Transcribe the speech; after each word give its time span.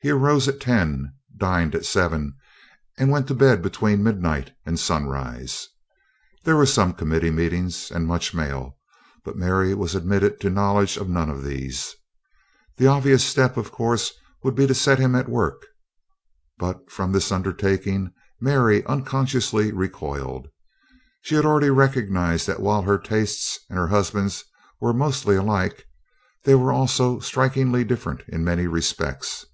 He 0.00 0.10
arose 0.10 0.46
at 0.46 0.60
ten, 0.60 1.12
dined 1.36 1.74
at 1.74 1.84
seven, 1.84 2.36
and 2.98 3.10
went 3.10 3.26
to 3.26 3.34
bed 3.34 3.62
between 3.62 4.00
midnight 4.04 4.52
and 4.64 4.78
sunrise. 4.78 5.66
There 6.44 6.54
was 6.56 6.72
some 6.72 6.92
committee 6.94 7.32
meetings 7.32 7.90
and 7.90 8.06
much 8.06 8.32
mail, 8.32 8.78
but 9.24 9.36
Mary 9.36 9.74
was 9.74 9.96
admitted 9.96 10.38
to 10.40 10.50
knowledge 10.50 10.96
of 10.98 11.08
none 11.08 11.28
of 11.28 11.42
these. 11.42 11.96
The 12.76 12.86
obvious 12.86 13.24
step, 13.24 13.56
of 13.56 13.72
course, 13.72 14.12
would 14.44 14.54
be 14.54 14.68
to 14.68 14.72
set 14.74 15.00
him 15.00 15.16
at 15.16 15.28
work; 15.28 15.66
but 16.58 16.88
from 16.92 17.10
this 17.10 17.32
undertaking 17.32 18.12
Mary 18.40 18.84
unconsciously 18.86 19.72
recoiled. 19.72 20.46
She 21.22 21.34
had 21.34 21.44
already 21.44 21.70
recognized 21.70 22.46
that 22.46 22.60
while 22.60 22.82
her 22.82 22.98
tastes 22.98 23.58
and 23.68 23.76
her 23.76 23.88
husband's 23.88 24.44
were 24.80 24.92
mostly 24.92 25.34
alike, 25.34 25.86
they 26.44 26.54
were 26.54 26.70
also 26.70 27.18
strikingly 27.18 27.82
different 27.82 28.22
in 28.28 28.44
many 28.44 28.68
respects. 28.68 29.44